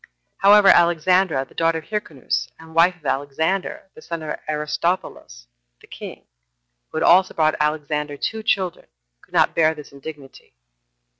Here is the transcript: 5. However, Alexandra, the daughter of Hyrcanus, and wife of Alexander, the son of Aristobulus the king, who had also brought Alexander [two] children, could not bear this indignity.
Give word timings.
5. 0.41 0.49
However, 0.49 0.69
Alexandra, 0.69 1.45
the 1.45 1.53
daughter 1.53 1.77
of 1.77 1.83
Hyrcanus, 1.89 2.47
and 2.57 2.73
wife 2.73 2.95
of 2.95 3.05
Alexander, 3.05 3.83
the 3.93 4.01
son 4.01 4.23
of 4.23 4.39
Aristobulus 4.49 5.45
the 5.79 5.85
king, 5.85 6.23
who 6.89 6.97
had 6.97 7.03
also 7.03 7.35
brought 7.35 7.53
Alexander 7.59 8.17
[two] 8.17 8.41
children, 8.41 8.87
could 9.21 9.35
not 9.35 9.53
bear 9.53 9.75
this 9.75 9.91
indignity. 9.91 10.55